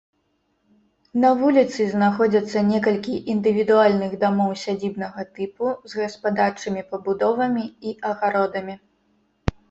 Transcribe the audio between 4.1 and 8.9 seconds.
дамоў сядзібнага тыпу з гаспадарчымі пабудовамі і агародамі.